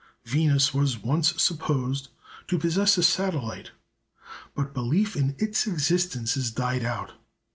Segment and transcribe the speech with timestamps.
[0.25, 2.07] Venus was once supposed
[2.47, 3.69] to possess a satellite.
[4.55, 7.11] But belief in its existence has died out.